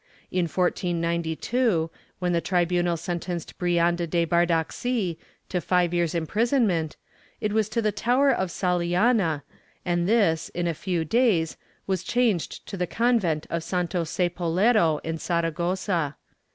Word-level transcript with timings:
^ 0.01 0.03
In 0.31 0.45
1492, 0.47 1.91
when 2.17 2.33
the 2.33 2.41
tribunal 2.41 2.97
sen 2.97 3.19
tenced 3.19 3.55
Brianda 3.59 4.09
de 4.09 4.25
Bardaxi 4.25 5.17
to 5.47 5.61
five 5.61 5.93
years' 5.93 6.15
imprisonment, 6.15 6.95
it 7.39 7.53
was 7.53 7.69
to 7.69 7.83
the 7.83 7.91
tower 7.91 8.31
of 8.31 8.49
Saliana 8.49 9.43
and 9.85 10.09
this, 10.09 10.49
in 10.55 10.65
a 10.65 10.73
few 10.73 11.05
days, 11.05 11.55
was 11.85 12.01
changed 12.01 12.65
to 12.65 12.77
the 12.77 12.87
convent 12.87 13.45
of 13.51 13.61
Santo 13.61 14.03
Sepolcro 14.03 14.99
in 15.03 15.19
Saragossa. 15.19 16.15